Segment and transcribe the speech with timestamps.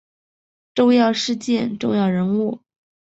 [0.73, 2.63] 重要事件重要人物